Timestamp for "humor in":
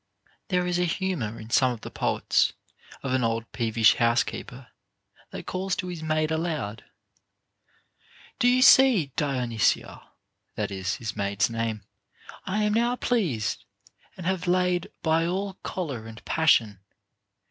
0.87-1.51